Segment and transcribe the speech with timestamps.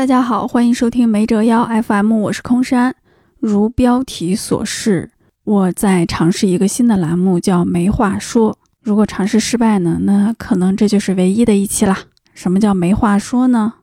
[0.00, 2.96] 大家好，欢迎收听没折腰 FM，我是空山。
[3.38, 5.10] 如标题所示，
[5.44, 8.56] 我在尝试一个新的栏目，叫“没话说”。
[8.80, 12.04] 如果尝试失败呢，那可能这就是唯一的一期啦。
[12.32, 13.74] 什么叫没话说呢？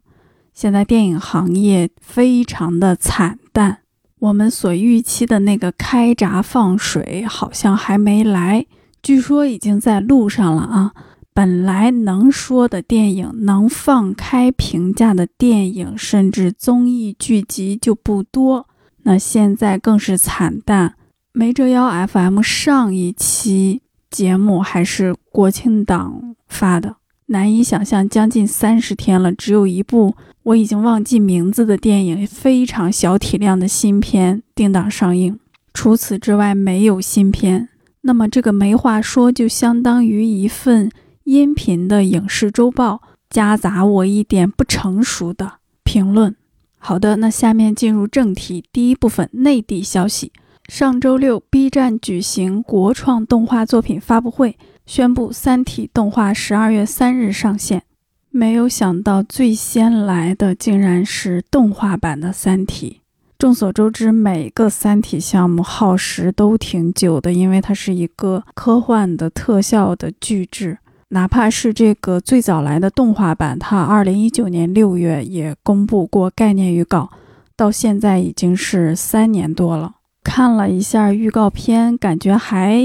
[0.55, 3.81] 现在电影行业非常的惨淡，
[4.17, 8.65] 我们所预期的那个开闸放水好像还没来，
[9.03, 10.93] 据说已经在路上了啊。
[11.37, 18.67] 本来能说的电影，能放开评价的电影，甚至综艺剧集就不多。
[19.03, 20.95] 那现在更是惨淡。
[21.33, 26.95] 没折腰 FM 上一期节目还是国庆档发的，
[27.27, 35.39] 难以想象，将近三十天了，只有一部我已经忘记名字的电影，非常小体量的新片定档上映。
[35.75, 37.69] 除此之外，没有新片。
[38.01, 40.89] 那么这个没话说，就相当于一份。
[41.27, 46.33] 音频的影视周报夹杂我一点不成熟的评论。
[46.77, 48.63] 好的，那下面进入正题。
[48.71, 50.31] 第一部分内地消息：
[50.69, 57.83] 上周六，B 站举行国创动画作品发布会，宣布《三体》动画十二月三日上线。
[58.29, 63.01] 没有想到，最先来的竟然是动画版的《三体》。
[63.37, 70.77] 众所周知，每个《三体》项目耗时都挺久的，因为它是一个科幻的特效的巨制。
[71.09, 77.09] 哪怕是这个最早来的动画版，它二零一九年六月也公布过概念预告，
[77.55, 79.95] 到现在已经是三年多了。
[80.23, 82.81] 看了一下预告片，感觉还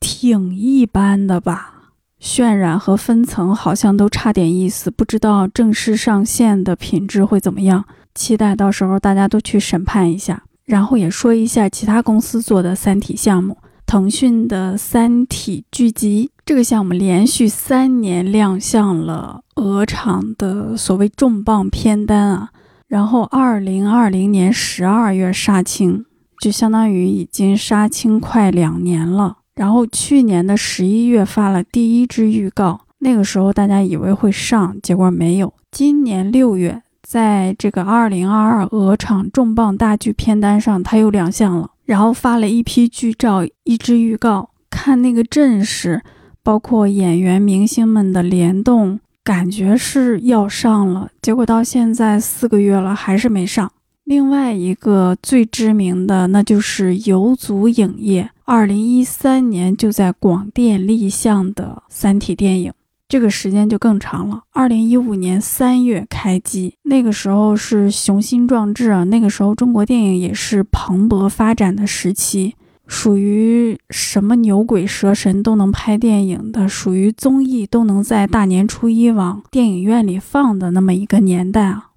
[0.00, 7.84] 挺一般的吧，渲染和分层好像都差点意思，不知道正式上线的品质会怎么样。
[8.14, 10.42] 期待到时候大家都去审判一下。
[10.64, 13.56] 然后也说一下其他公司做的《三体》项目，
[13.86, 16.30] 腾讯的《三体》剧集。
[16.44, 22.50] 这个项目连续三年亮相了鹅厂的所谓重磅片单啊，
[22.88, 26.04] 然后二零二零年十二月杀青，
[26.40, 29.38] 就相当于已经杀青快两年了。
[29.54, 35.54] 然后去年的十一月发了第一支预告，那个时候大家以为会上，结果没有。
[35.70, 46.02] 今年六月，在这个二零二二鹅厂重磅大剧片单上，它又亮相了，然后发了一批剧照，一支预告，看那个阵势。
[46.42, 53.72] 包括演员明星们的联动，感觉是要上了，结果到现在四个月了还是没上。
[54.04, 62.72] 另外一个最知名的，那就是游族影业，二零一三年就在广电立项的《三体》电影，
[63.08, 64.42] 这个时间就更长了。
[64.52, 72.54] 二零一五年三月开机，那个时候是雄心壮志啊，那个时候中国电影也是蓬勃发展的时期。
[72.88, 81.90] 属于什么牛鬼蛇神都能拍电影的，属于综艺都能在大年初一往电影院里放的那么一个年代啊！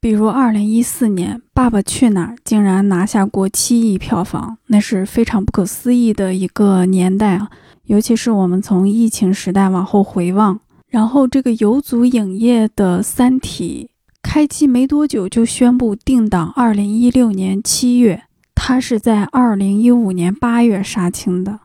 [0.00, 7.50] 比如二零一四年《爸爸去哪儿》竟然拿下过七亿票房，那是非常不可思议的一个年代啊！
[7.86, 13.90] 尤其是我们从疫情时代往后回望，然后这个游族影业的《三体》
[14.22, 18.24] 开机没多久就宣布定档二零一六年七月。
[18.54, 21.60] 他是在二零一五年八月杀青的，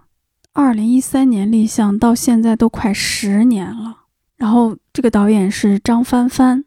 [0.53, 3.97] 二零一三年立项，到现在都快十年了。
[4.37, 6.65] 然后这个导演是张帆帆，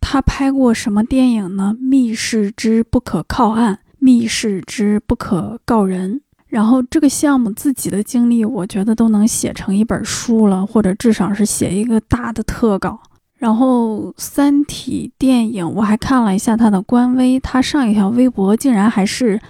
[0.00, 1.74] 他拍过什么电影呢？
[1.78, 6.20] 《密室之不可靠岸》《密室之不可告人》。
[6.54, 13.00] 然后这个项目自己的经历，我觉得都能写成一本书了，或者至少是写一个大的特稿。
[13.38, 19.40] 然后《三体》电影，我还看了一下他的官微，他上一条微博竟然还是。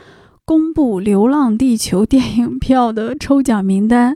[0.46, 4.14] 公布《流浪地球》电影票的抽奖名单，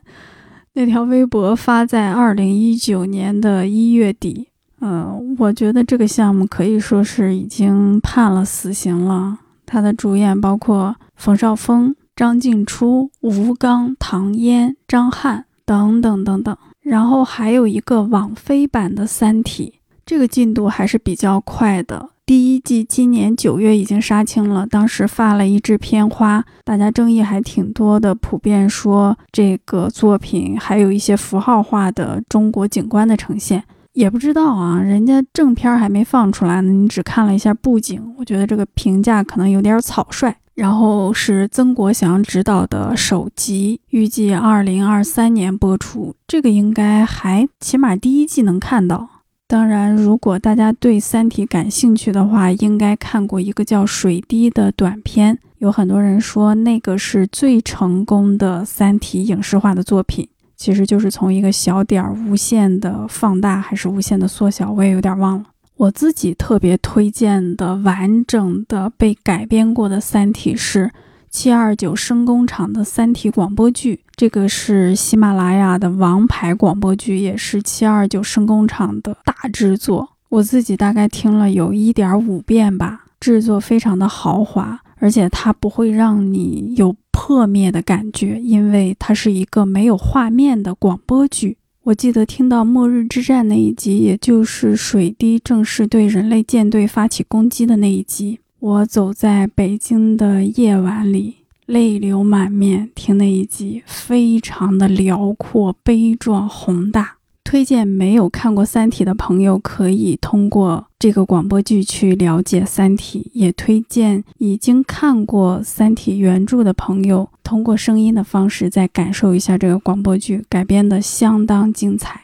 [0.74, 4.48] 那条微博发在二零一九年的一月底。
[4.82, 9.38] 嗯，我觉得这个项目可以说是已经判了死刑了。
[9.64, 16.56] 他的主演包括冯绍峰、张静初、吴刚、唐嫣、张翰等等等等。
[16.80, 19.74] 然后还有一个网飞版的《三体》，
[20.04, 22.10] 这个进度还是比较快的。
[22.26, 40.34] 第一季今年九月已经杀青了，当时发了一支片花，大家争议还挺多的，普遍说这个作品还有一些符号化的中国景观的呈现，也不知道啊，人家正片还没放出来呢，你只看了一下布景，我觉得这个评价可能有点草率。
[40.58, 49.08] 然后是曾国祥执导的首集，预计二零二三年播出，这个应该还起码第一季能看到。
[49.46, 55.38] 当然，如果大家对《三体》感兴趣的话，应该看过一个叫《水滴》的短片。
[55.58, 65.44] 有很多人说那个是最成功的《三体》影视化的作品，其实就是从一个小点儿无限的放大还是无限的缩小，我也有点忘了。
[65.78, 70.90] 我自己特别推荐的完整的被改编过的《三体》是
[71.30, 80.08] 七二九声工厂的《三体》广播剧，这个是喜马拉雅的王牌广播剧，也是七二九声工厂的大制作。
[80.30, 91.58] 我自己大概听了有一点五遍吧，制作非常的豪华，而且它不会让你有破灭的感觉，因为它是一个没有画面的广播剧。
[91.88, 98.40] 我记得听到末日之战那一集，也就是水滴正式对人类舰队发起攻击的那一集。
[98.58, 107.17] 我走在北京的夜晚里，泪流满面，听那一集，非常的辽阔、悲壮、宏大。
[107.48, 122.20] 推荐没有看过《三体》的朋友，可以通过这个广播剧去了解《三体》；也推荐已经看过《三体》原著的朋友，通过声音的方式再感受一下这个广播剧，改编的相当精彩。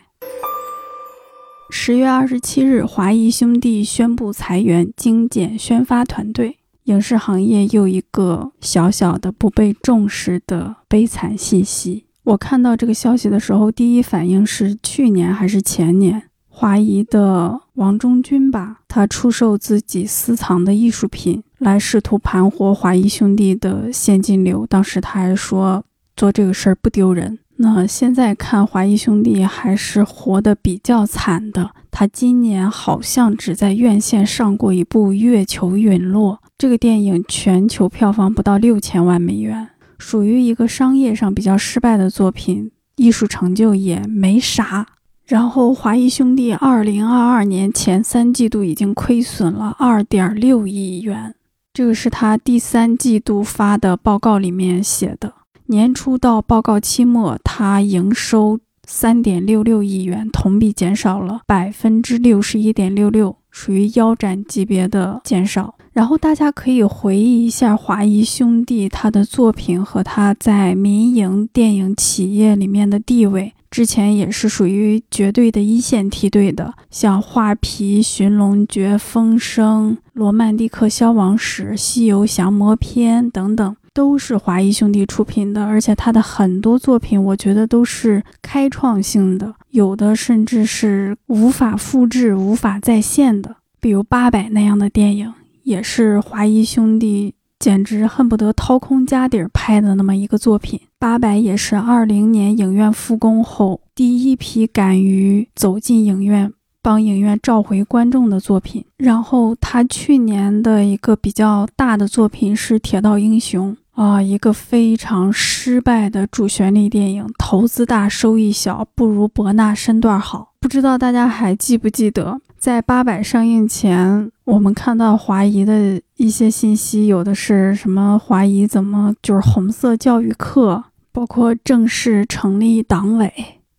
[1.70, 12.05] 十月二十七日，华谊兄弟宣布裁员，精简宣发团队，影视行业又一个小小的不被重视的悲惨信息。
[12.25, 24.67] 我看到这个消息的时候，第一反应是去年还是前年，华谊的王中军吧，他出售自己私藏的艺术品来试图盘活华谊兄弟的现金流。
[24.67, 25.85] 当时他还说
[26.17, 27.38] 做这个事儿不丢人。
[27.56, 39.69] 那现在看华谊兄弟还是活得比较惨的，他今年好像只在院线上过一部《月球陨落》，这个电影全球票房不到六千万美元。
[40.06, 44.87] 属于一个商业上比较失败的作品，艺术成就也没啥。
[45.25, 51.35] 然后华谊兄弟二零二二年前三季度已经亏损了二点六亿元，
[51.73, 55.33] 这个是他第三季度发的报告里面写的。
[55.69, 65.77] 年初到报告期末，他营收三点六六亿元，同比减少了百分之六十一点六六，属于腰斩级别的减少。
[65.94, 95.32] 然后大家可以回忆一下华谊兄弟他的作品和他在民营电影企业里面的地位，之前也是属于绝对的一线梯队的，像《画皮》《寻龙诀》《风声》《罗曼蒂克消亡史》《西游降魔篇》等等，都是华谊兄弟出品的，而且他的很多作品，我觉得都是开创性的，有的甚至是无法复制、无法再现的，比如《八佰》那样的电影。
[95.65, 100.81] 也是华谊兄弟简直恨不得掏空家底儿拍的那么一个作品。
[100.99, 108.85] 八佰也是二零年影院复工后第一批敢于走进影院帮影院召回观众的作品。
[108.97, 120.53] 然后他去年的一个比较大的作品是《铁道英雄》啊，一个非常失败的主旋律电影，投资大收益小，不如伯纳身段好。
[120.61, 122.41] 不知道大家还记不记得？
[122.65, 130.83] 在八佰上映前，我们看到华谊的一些信息，有的是什么华谊怎么就是红色教育课，
[131.13, 133.31] 包括正式成立党委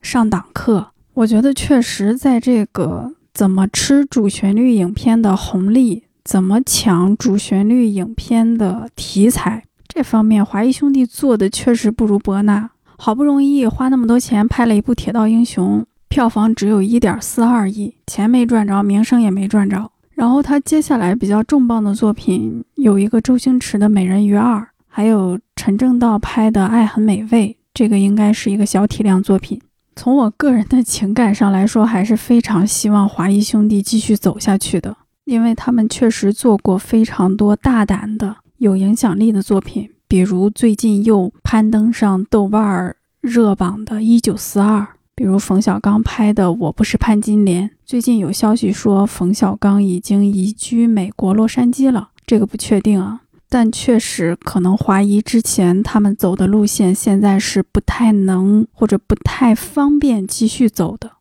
[0.03, 0.91] 上党课。
[1.15, 12.69] 我觉得确实在这个怎么吃主旋律影片的红利，怎么抢主旋律影片的题材这方面，华谊兄弟做的确实不如博纳。
[12.97, 15.81] 好不容易花那么多钱拍了一部《铁道英雄》。
[16.15, 19.91] 票房只有一点四二亿，钱没赚着，名声也没赚着。
[20.13, 29.61] 然后他接下来比较重磅的作品有一个周星驰的《美人鱼二》，还有陈正道拍的《爱很美味》，这个应该是一个小体量作品。
[29.97, 34.95] 从我个人的情感上来说，还是非常希望华谊兄弟继续走下去的，
[35.25, 44.79] 因为他们确实做过非常多大胆的、有影响力的作品，比如最近又攀登上豆瓣热榜的《一九四二》。
[45.17, 61.13] 比如冯小刚拍的《我不是潘金莲》，最近有消息说冯小刚已经移居美国洛杉矶了，这个不确定啊，但确实可能华谊之前他们走的路线，现在是不太能或者不太方便继续走的。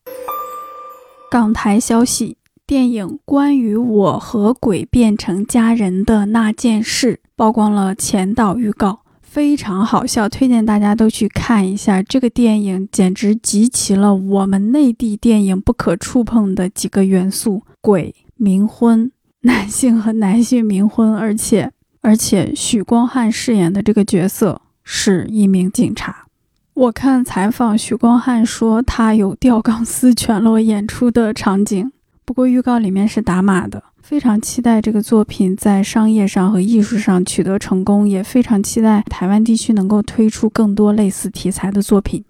[1.31, 2.37] 港台消息，
[2.67, 9.04] 电影关于我和鬼变成家人的那件事曝光了前导预告。
[9.35, 19.11] 非常好笑，推荐大家都去看一下这个电影，简直集齐了我们内地电影不可触碰的几个元素：鬼、冥婚、
[19.41, 26.27] 男性和男性冥婚，而且而且许光汉饰演的这个角色是一名警察。
[26.75, 31.91] 我看采访，许光汉说他有吊钢丝 全裸演出的场景，
[32.25, 33.83] 不过预告里面是打码的。
[34.05, 42.23] 非常期待这个作品在商业上和艺术上取得成功，也非常期待台湾地区能够推出更多类似题材的作品。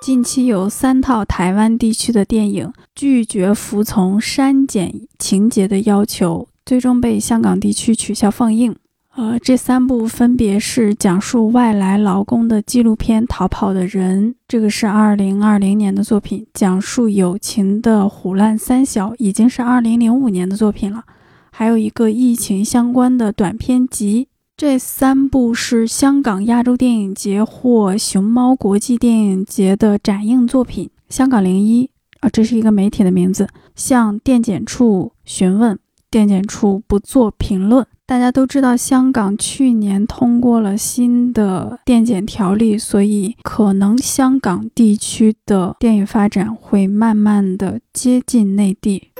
[0.00, 8.76] 近期有三套台湾地区的电影拒绝服从删减情节的要求，最终被香港地区取消放映。
[9.18, 21.02] 呃，这三部分别是讲述外来劳工的纪录片《逃跑的人》，这个是二零二零年的作品；讲述友情的《虎烂三小》已经是二零零五年的作品了。
[21.50, 24.28] 还有一个疫情相关的短片集。
[24.56, 30.88] 这三部是香港亚洲电影节或熊猫国际电影节的展映作品。
[31.08, 35.76] 香港零一啊，这是一个媒体的名字，向电检处询问，
[36.08, 37.84] 电检处不做评论。
[38.08, 49.10] 大家都知道，香港去年通过了新的电检条例，所以可能香港地区的电影发展会慢慢的接近内地。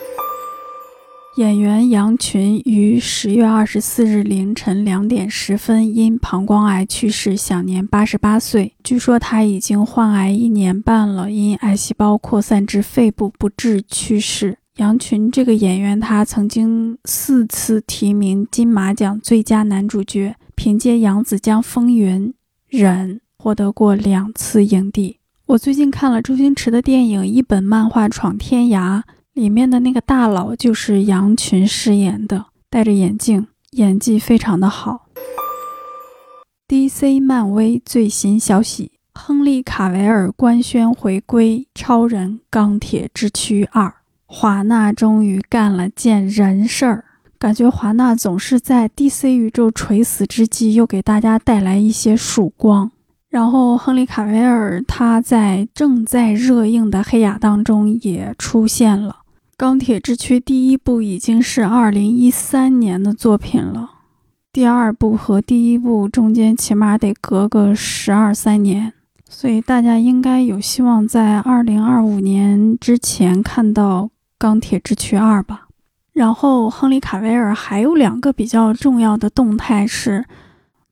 [1.37, 8.73] 演员杨群于十月二十四日凌晨两点十分因膀胱癌去世，享年八十八岁。
[8.83, 14.57] 据说他已经患癌一年半了，因癌细胞扩散至肺部不治去世。
[14.79, 22.29] 杨群这个演员，他曾经四次提名金马奖最佳男主角，凭借《扬子江风云》
[22.69, 25.19] 忍获得过两次影帝。
[25.47, 29.01] 我最近看了周星驰的电影《一本漫画闯天涯》，
[29.33, 35.09] 里面的那个大佬就是杨群饰演的，戴着眼镜，演技非常的好。
[36.69, 43.89] DC 漫威最新消息：亨利·卡维尔官宣回归《超人钢铁之躯二》。
[44.31, 47.05] 华纳终于干了件人事儿，
[47.39, 52.91] 感觉华纳总是在 DC 宇宙垂死之际，又给大家带来一些曙光。
[53.31, 59.21] 然后，亨利·卡维尔他在正在热映的《黑亚》当中也出现了。
[59.57, 63.93] 《钢铁之躯》第一部已经是2013年的作品了，
[64.53, 68.93] 第二部和第一部中间起码得隔个十二三年。
[69.31, 74.11] 所以大家应该有希望在2025年之前看到。
[74.39, 75.67] 钢铁之躯二吧，
[76.13, 80.25] 然后亨利卡维尔还有两个比较重要的动态是，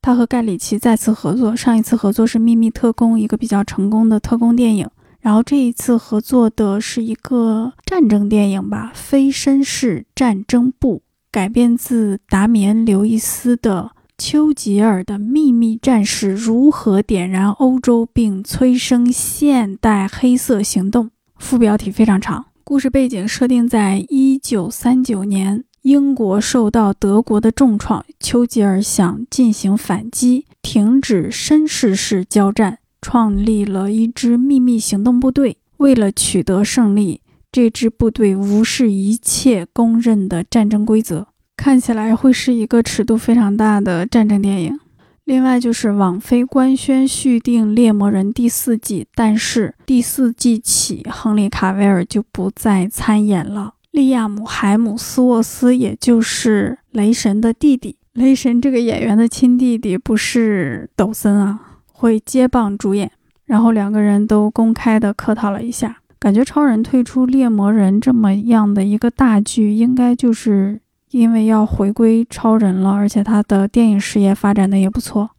[0.02, 1.54] 他和盖里奇再次合作。
[1.54, 4.88] 上一次合作是《秘密特工》，一个比较成功的特工电影。
[5.20, 10.98] 然后这一次合作的是一个战争电影吧，《非绅士战争部》，
[11.30, 21.06] 改编自达米恩·刘易斯的《丘吉尔的秘密战士如何点燃欧洲并催生现代黑色行动》。
[21.38, 22.46] 副标题非常长。
[22.68, 35.58] 故事背景设定在一九三九年，英国受到德国的重创，丘吉尔想进行反击，停止绅士式交战，创立了一支秘密行动部队。
[35.76, 37.20] 为了取得胜利，
[37.52, 44.80] 这支部队无视一切公认的战争规则，看起来会是一个尺度非常大的战争电影。
[45.26, 53.74] 另外就是网飞官宣续订《猎魔人》第四季，但是第四季起，亨利·卡维尔就不再参演了。
[53.90, 61.58] 利亚姆·海姆斯沃斯，也就是雷神的弟弟，雷神这个演员的亲弟弟，不是抖森啊，
[61.92, 63.10] 会接棒主演。
[63.46, 70.80] 然后两个人都公开的客套了一下，感觉超人退出《猎魔人》这么样的一个大剧，应该就是。
[71.10, 75.30] 因为要回归超人了，而且他的电影事业发展的也不错。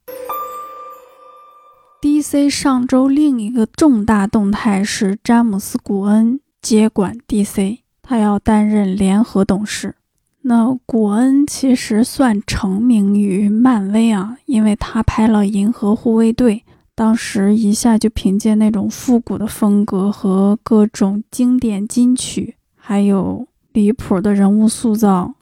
[2.01, 9.95] DC 上周另一个重大动态是詹姆斯·古恩接管 DC，他要担任联合董事。
[10.43, 16.63] 那古恩其实算成名于漫威啊，因为他拍了《银河护卫队》，
[16.95, 25.33] 当时一下就凭借那种复古的风格和各种经典金曲，还有离谱的人物塑造。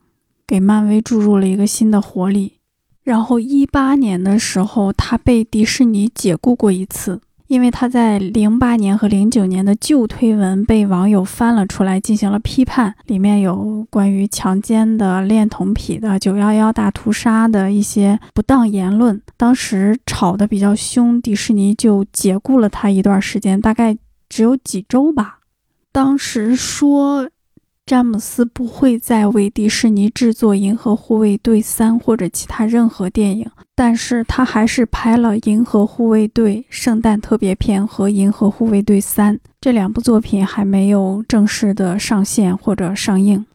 [0.47, 2.59] 给漫威注入了一个新的活力。
[3.03, 23.95] 然后一八年的时候，他被迪士尼解雇过一次，因为他在零八年和零九年的旧推文被网友翻了出来进行了批判，里面有关于强奸的、恋童癖的、九幺幺大屠杀的一些不当言论，当时吵得比较凶，迪士尼就解雇了他一段时间，大概
[24.27, 25.41] 只有几周吧。
[25.91, 27.29] 当时说。
[27.85, 43.45] 詹姆斯不会再为迪士尼制作《银河护卫队三》或者其他任何电影，但是他还是拍了《银河护卫队圣诞特别篇》和《银河护卫队三》这两部作品还没有正式的上线或者上映。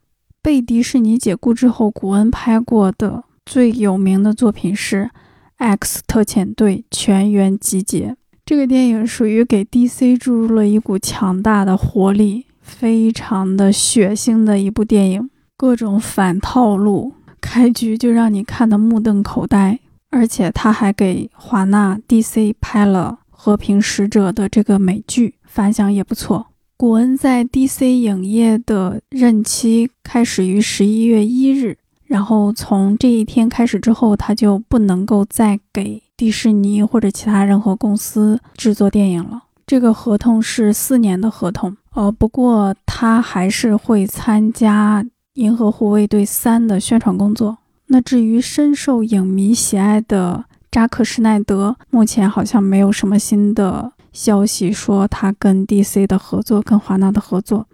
[0.40, 5.02] 被迪士尼解雇之后，古恩拍过的最有名的作品是
[5.56, 8.10] 《X 特遣队：全员集结》。
[8.46, 12.46] 这个电影属于给 DC 注入了一股强大的活力。
[12.70, 19.78] 非常的血腥的一部电影，各种反套路，开局就让你看得目瞪口呆。
[20.10, 26.46] 而且他还给华纳 DC 拍了《和平使者》的这个美剧，反响也不错。
[26.76, 39.44] 古恩在 DC 影业的任期开始于十一月一日，然后从这一天开始之后，他就不能够再给迪士尼或者其他任何公司制作电影了。
[39.64, 45.02] 这个合同是四年的合同，呃，不过他还是会参加
[45.35, 47.59] 《银河护卫队三》的宣传工作。
[47.87, 53.92] 那至于深受影迷喜爱的扎克施奈德，目前好像没有什么新的。
[54.12, 57.68] 消息说他跟 DC 的合作，跟华纳的合作，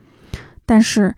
[0.66, 1.14] 但是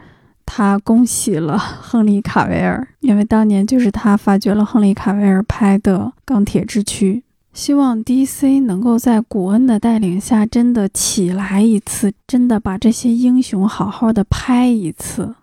[0.47, 7.15] 他恭喜了 亨利·卡维尔，因为当年就是他发掘了亨利·卡维尔拍的《钢铁之躯》。
[7.53, 15.35] 希望 DC 能够在古恩的带领下真的起来一次，真的把这些英雄好好的拍一次。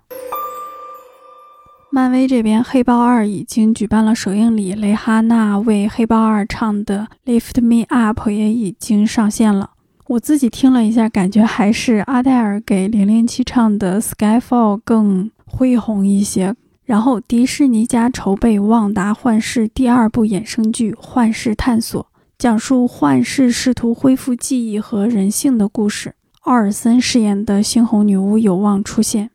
[1.91, 7.07] 漫威这边，《黑豹二》已经举办了首映礼，蕾哈娜为《黑豹二》唱的
[7.39, 9.71] 《Lift Me Up》也已经上线了。
[10.07, 16.55] 我自己听了一下，感觉还是阿黛尔给零零七唱的《Skyfall》更恢宏一些。
[16.85, 21.99] 然后，迪士尼家筹备《旺达幻视》第二部衍生剧《幻视探索》，
[22.37, 26.13] 讲述幻视试图恢复记忆和人性的故事。
[26.41, 29.31] 奥尔森饰演的猩红女巫有望出现。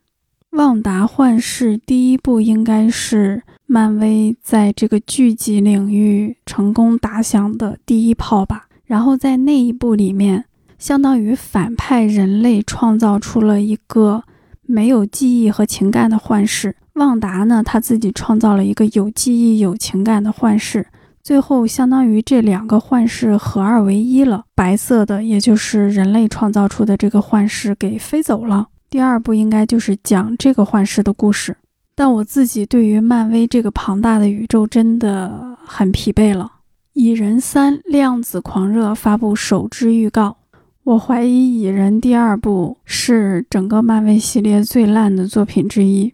[0.51, 8.67] 旺达幻视第一部应该是漫威在这个剧集领域成功打响的第一炮吧。
[8.85, 10.45] 然后在那一部里面，
[10.79, 14.23] 相当于反派人类创造出了一个
[14.61, 16.77] 没有记忆和情感的幻视。
[17.01, 20.85] 旺达呢，他自己创造了一个有记忆、有情感的幻视。
[21.23, 24.43] 最后，相当于这两个幻视合二为一了。
[24.53, 28.67] 白色的，也就是人类创造出的这个幻视，给飞走了。
[28.87, 31.57] 第二部应该就是讲这个幻视的故事，
[31.95, 36.51] 但我自己对于漫威这个庞大的宇宙真的很疲惫了。
[36.93, 40.37] 蚁人三：量子狂热发布首支预告，
[40.83, 46.13] 我怀疑蚁人第二部是整个漫威系列最烂的作品之一。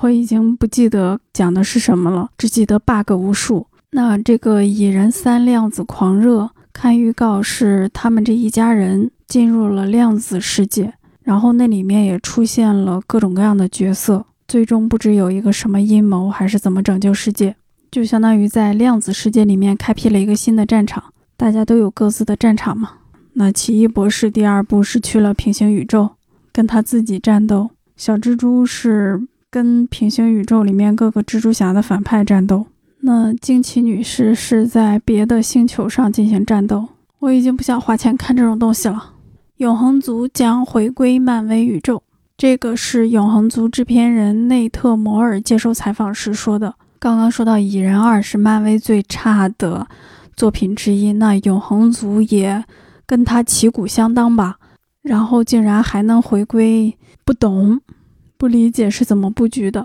[0.00, 3.66] 我已经不记得讲的是什么了，只记得 bug 无数。
[3.90, 10.94] 那这个蚁人三：量子狂热，看预告是他们这一家人进入了量子世界。
[11.22, 17.54] 然后那里面也出现了各种各样的角色，最终不知有一个什么阴谋，还是怎么拯救世界，
[17.92, 21.04] 就相当于在量子世界里面开辟了一个新的战场，
[21.36, 22.94] 大家都有各自的战场嘛。
[23.34, 26.10] 那奇异博士第二部是去了平行宇宙，
[26.52, 32.64] 跟他自己战斗；小蜘蛛是跟平行宇宙里面各个蜘蛛侠的反派战斗；
[33.02, 36.88] 那惊奇女士是在别的星球上进行战斗。
[37.18, 39.12] 我已经不想花钱看这种东西了。
[39.58, 42.02] 永恒族将回归漫威宇宙，
[42.38, 46.74] 这个是永恒族制片人内特摩尔接受采访时说的。
[46.98, 49.86] 刚刚说到《蚁人二》是漫威最差的
[50.34, 52.64] 作品之一，那永恒族也
[53.04, 54.56] 跟他旗鼓相当吧？
[55.02, 57.80] 然后竟然还能回归，不懂，
[58.42, 59.82] 不理解是怎么布局的。《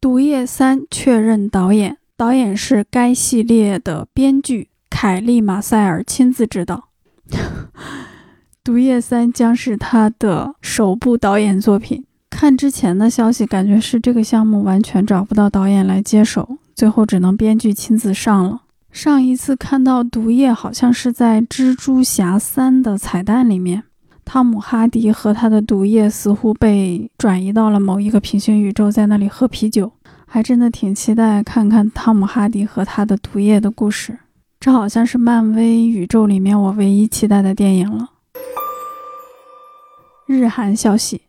[0.00, 6.88] 毒液三》确认导演，导演是该系列的编剧凯利马塞尔亲自指导。
[8.64, 12.06] 《毒液三》将是他的首部导演作品。
[12.30, 18.62] 看之前的消息，感觉是这个项目完全找不到导演来接手，最后只能编剧亲自上了。
[18.90, 23.82] 上一次看到毒液，好像是在《蜘蛛侠三》的彩蛋里面，
[24.24, 29.92] 汤姆·哈迪和他的毒液似乎被转移到了某一个平行宇宙，在那里喝啤酒。
[30.24, 34.18] 还真的挺期待看看汤姆·哈迪和他的毒液的故事。
[34.58, 38.08] 这好像是漫威宇宙里面我唯一期待的电影了。
[40.24, 41.20] 日韩消息：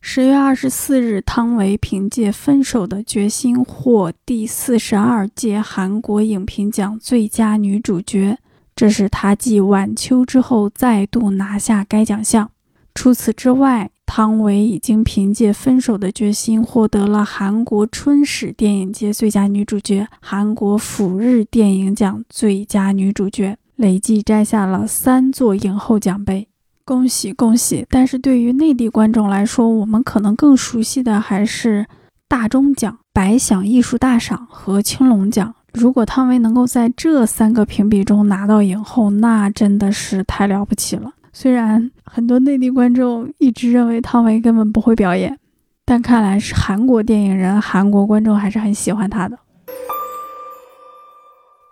[0.00, 8.38] 十月二十四日，汤唯凭借《分手的决心》获第四十二届韩国影评奖最佳女主角，
[8.82, 12.50] 这是她继晚秋之后再度拿下该奖项。
[12.96, 26.48] 除此之外，汤唯已经凭借《分手的决心》获得了韩国春史电影节最佳女主角、韩国釜日电影奖最佳女主角，累计摘下了三座影后奖杯。
[26.84, 27.86] 恭喜恭喜！
[27.88, 31.86] 但是对于内地观众来说，我们可能更熟悉的还是
[32.26, 35.54] 大钟奖、白想艺术大赏和青龙奖。
[35.72, 41.12] 如果汤唯能够在这三个评比中拿到影后，那真的是太了不起了。
[41.32, 45.38] 虽然很多内地观众一直认为汤唯根本不会表演，
[45.84, 49.38] 但看来是韩国电影人、韩国观众还是很喜欢她的。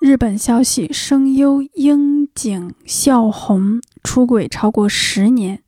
[0.01, 5.61] 日本消息：声优樱井孝宏出轨超过十年。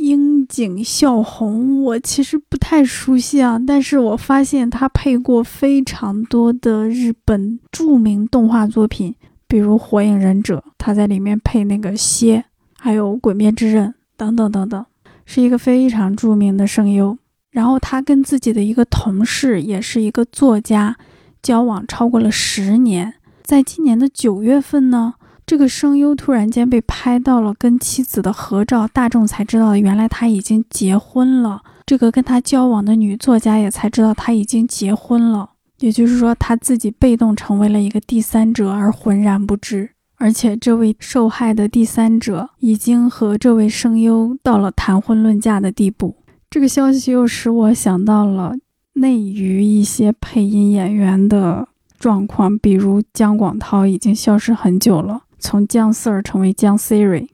[0.00, 9.14] 樱井孝宏，我其实不太熟悉啊，但是我发现他配过非常多的日本著名动画作品，
[9.46, 12.42] 比如《火影忍者》，他在里面配那个蝎，
[12.78, 14.86] 还有《鬼灭之刃》等等等等，
[15.26, 17.18] 是一个非常著名的声优。
[17.50, 20.96] 然后他跟自己的一个同事，也是一个作家，
[21.42, 23.12] 交往超过了十年。
[23.42, 25.14] 在今年的九月份呢，
[25.50, 31.60] 这个声优突然间被拍到了跟妻子的合照，大众才知道原来他已经结婚了。
[31.84, 35.50] 这个跟他交往的女作家也才知道他已经结婚了。
[35.80, 39.90] 也就是说，他自己被动成为了一个第三者而浑然不知。
[40.18, 46.14] 而且，这位受害的第三者已经和这位声优到了谈婚论嫁的地步。
[46.48, 48.54] 这个消息又使我想到了
[48.92, 51.66] 内娱一些配音演员的
[51.98, 57.26] 状况，比如姜广涛已经消失很久了，从姜 Sir 成为姜 Siri。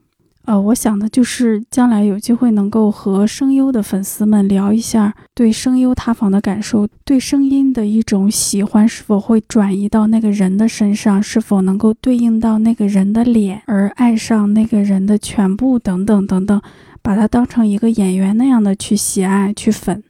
[0.47, 16.63] 呃，我想的就是将来有机会能够和声优的粉丝们聊一下对声优塌房的感受，对声音的一种喜欢是否会转移到那个人的身上，是否能够对应到那个人的脸而爱上那个人的全部等等等等。
[17.03, 20.03] 把它当成一个演员那样的去喜爱、去粉。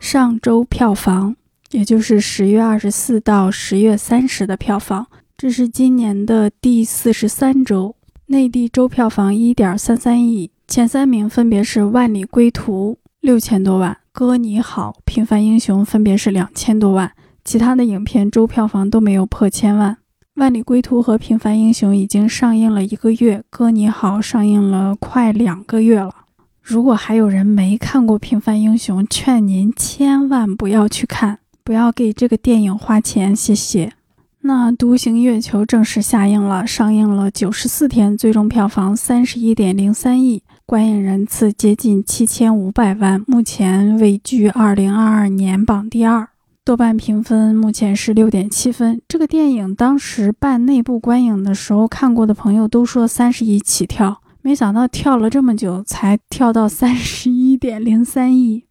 [0.00, 1.36] 上周票房，
[1.70, 5.06] 也就是十月二十四到十月三十的票房，
[5.40, 17.10] 这是今年的第四十三周，内地周票房一点三三亿，前三名分别是《万里归途》六千多万，《哥你好》《平凡英雄》分别是两千多万，
[17.42, 19.94] 其他的影片周票房都没有破千万。
[20.34, 26.14] 《万里归途》和《平凡英雄》已经上映了一个月，《哥你好》上映了快两个月了。
[26.60, 33.94] 如果还有人没看过《平凡英雄》，劝您千万不要去看，不要给这个电影花钱，谢谢。
[34.42, 46.26] 那《独行月球》正式下映了，上映了九十四天，最终票房三十一点零三亿，观影人次接近七千五百万，目前位居二零二二年榜第二。
[46.64, 49.02] 豆瓣评分目前是六点七分。
[49.06, 58.64] 这个电影当时办内部观影的时候，看过的朋友都说三十亿起跳，没想到跳了这么久才跳到三十一点零三亿。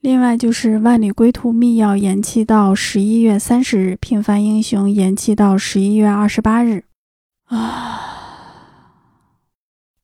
[0.00, 6.84] 另外就是《万里归途》密钥延期到十一月三十日，《平凡英雄》延期到十一月二十八日。
[7.46, 8.00] 啊，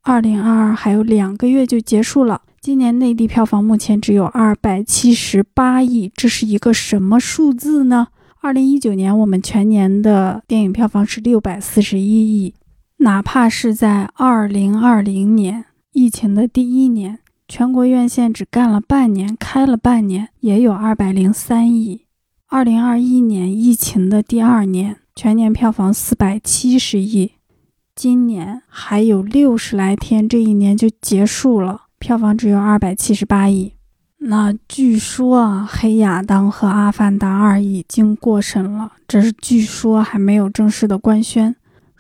[0.02, 2.42] 二零二二还有两个月就结束了。
[2.61, 8.09] 今年内地票房目前只有二百七十八亿，这是一个什么数字呢？
[8.40, 12.55] 二零一九年我们全年的电影票房是六百四十一亿，
[12.98, 17.18] 哪怕是在二零二零年疫情的第一年，
[17.54, 22.06] 全国院线只干了半年，开了半年，也有二百零三亿。
[22.48, 27.32] 二零二一年疫情的第二年，全年票房四百七十亿，
[27.94, 31.82] 今年还有六十来天，这一年就结束了。
[31.98, 33.74] 票房只有二百七十八亿，
[34.16, 41.54] 那据说啊，《黑亚当》和《阿凡达二》已经过审了，这是据说还没有正式的官宣。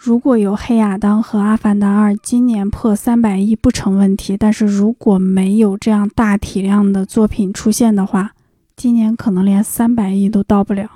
[0.04, 8.32] 如果有《黑亚当》和《阿凡达二》今年破三百亿不成问题，但是如果没有这样大体量的作品出现的话，
[8.74, 10.90] 今年可能连三百亿都到不了。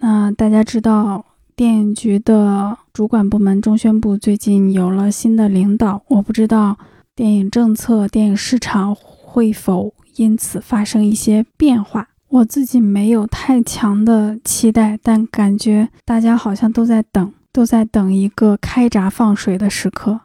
[0.00, 1.24] 那大家知道，
[1.56, 6.76] 电影局的主管部门中宣部最近有了新的领导，我不知道。
[7.16, 12.08] 电影政策、电影市场会否因此发生一些变化？
[12.28, 20.20] 我自己没有太强的期待，但感觉大家好像都在等，都在等一个开闸放水的时刻。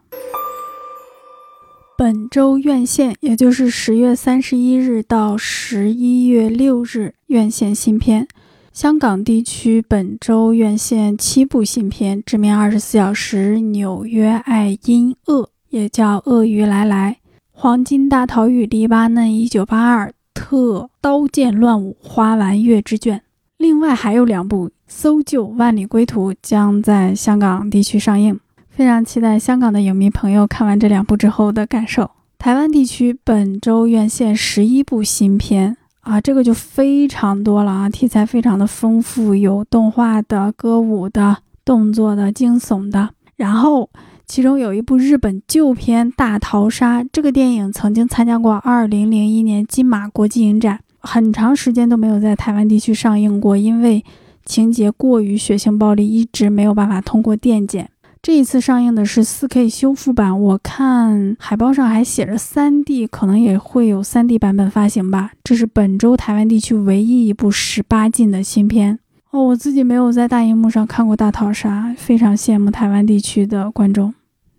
[1.95, 8.27] 本周院线，也就是十月三十一日到十一月六日院线新片。
[8.73, 15.43] 香港地区本周院线七部新片：《致命二十四小时》、《纽约爱因恶》。
[15.69, 17.17] 也叫鳄鱼来来，
[17.51, 23.21] 黄金大逃与黎巴嫩一九八二特刀剑乱舞花完月之卷。
[23.59, 32.09] 另外还有两部搜救万里归途将在香港地区上映，非常期待香港的影迷朋友看完这两部之后的感受。
[32.37, 43.89] 台湾地区本周院线十一部新片啊，这个就非常多了啊，题材非常的丰富，有动画的、歌舞的、动作的、惊悚的，然后。
[44.25, 54.03] 其中有一部日本旧片《大逃杀》，这个电影曾经参加过2001年金马国际影展，很长时间都没有在台湾地区上映过，因为
[54.45, 57.89] 情节过于血腥暴力，一直没有办法通过电检。
[58.21, 65.31] 这一次上映的是 4K 修复版，我看海报上还写着 3D，可能也会有 3D 版本发行吧。
[65.41, 68.99] 这是本周台湾地区唯一一部18禁的新片
[69.31, 69.43] 哦。
[69.45, 74.13] 我自己没有在大荧幕上看过《大逃杀》，非常羡慕台湾地区的观众。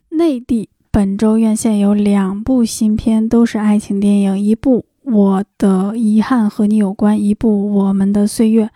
[0.08, 8.66] 内地本周院线有两部新片，都是爱情电影，一部《我的遗憾和你有关》，一部《我们的岁月》。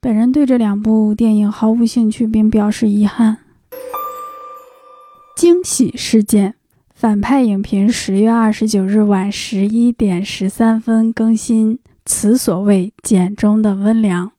[0.00, 3.38] 本人对这两部电影毫无兴趣，并表示遗憾。
[5.36, 6.54] 惊喜事件：
[6.94, 14.30] 反派影评十月二十九日晚十一点十三分更新，此所谓简中的温良，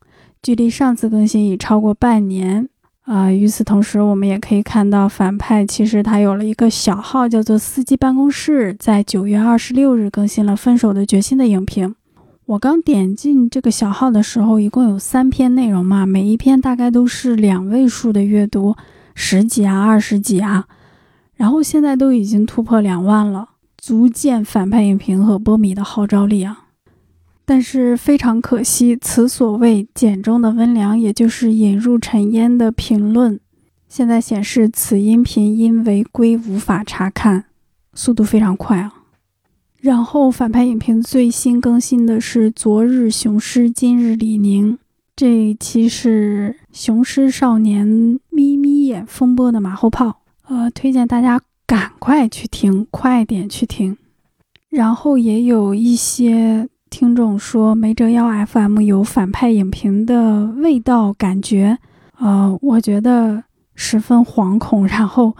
[0.42, 2.70] 距离上次更新已超过半年。
[3.08, 11.96] 啊，与此同时，我们也可以看到反派其实他有了一个小号，叫做“司机办公室”，在九月二十六日更新了《分手的决心》的影评。
[12.48, 18.76] 我刚点进这个小号的时候，一共有三篇内容嘛，每一篇大概都是两位数的阅读，
[19.16, 20.66] 十几啊，二十几啊，
[21.38, 26.67] 然后现在都已经突破两万了，足见反派影评和波米的号召力啊。
[27.50, 33.40] 但是非常可惜，此所谓简中的温良，也就是引入尘烟的评论，
[33.88, 37.46] 现在显示此音频因违规无法查看，
[37.94, 38.94] 速度非常快啊。
[39.80, 44.78] 然后反派影评最新更新的是昨日雄狮，今日李宁，
[45.16, 53.96] 这一期是雄狮少年眯眯眼风波的马后炮，呃，推荐大家赶快去听，快点去听。
[54.68, 56.68] 然后也有一些。
[57.00, 61.78] 听众说没折腰 FM 有反派影评的味道感觉，
[62.18, 63.44] 呃，我觉得
[63.76, 65.38] 十分惶恐，然后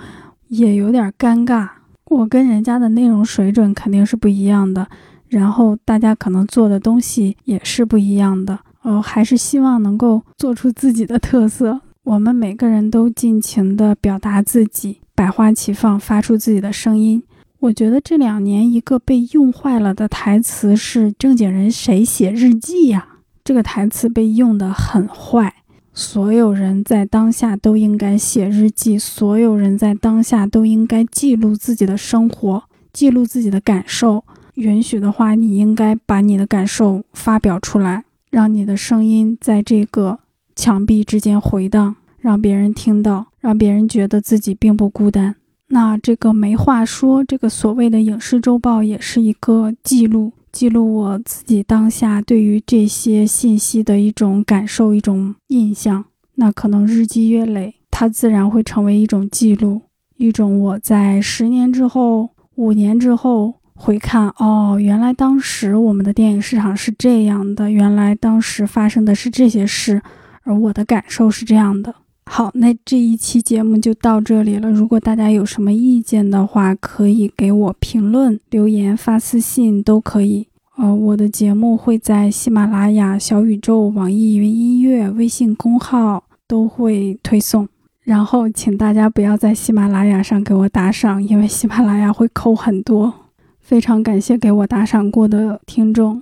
[0.50, 1.68] 也有点尴尬。
[2.12, 4.88] 我跟人家的内容水准肯定是不一样的，
[5.30, 8.60] 然后大家可能做的东西也是不一样的。
[8.84, 11.82] 呃，还是希望能够做出自己的特色。
[12.04, 17.24] 我们每个人都尽情的表达自己，百花齐放，发出自己的声音。
[17.60, 25.56] 我觉得这两年一个被用坏了的台词是“正经人谁写日记呀”，这个台词被用得很坏。
[25.92, 34.24] 所有人在当下都应该写日记，所有人在当下都应该记录自己的生活，记录自己的感受。
[34.54, 40.20] 允许的话，你应该把你的感受发表出来，让你的声音在这个
[40.56, 45.36] 墙壁之间回荡，让别人听到，让别人觉得自己并不孤单。
[45.70, 56.06] 那这个没话说，这个所谓的影视周报也是一个记录，记录我自己当下对于这些信息的一种感受、一种印象。
[56.36, 59.82] 那可能日积月累，它自然会成为一种记录，
[60.16, 70.02] 一种我在十年之后、五年之后回看，哦，原来当时我们的电影市场是这样的，原来当时发生的是这些事，
[70.44, 71.94] 而我的感受是这样的。
[72.30, 74.70] 好，那这一期节目就到这里了。
[74.70, 80.48] 如果大家有什么意见的话，可以给我评论、留言、发私信都可以。
[80.76, 87.68] 呃，我的节目会在喜马拉雅、小宇宙、网易云音乐、微信公号都会推送。
[88.04, 93.12] 然后，请大家不要在喜马拉雅上给我打赏，因为喜马拉雅会扣很多。
[93.60, 96.22] 非常感谢给我打赏过的听众，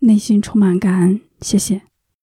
[0.00, 1.93] 内心充满感恩，谢谢。